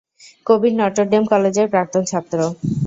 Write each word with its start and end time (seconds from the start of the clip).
কবির 0.45 0.73
Notre 0.79 1.05
Dame 1.11 1.23
কলেজের 1.31 1.67
প্রাক্তন 1.73 2.03
ছাত্র। 2.11 2.39